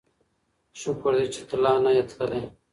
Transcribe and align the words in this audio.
شکر 0.79 1.13
دی 1.17 1.27
چې 1.33 1.41
ته 1.47 1.55
لا 1.63 1.73
نه 1.83 1.91
یې 1.97 2.03
تللی. 2.09 2.43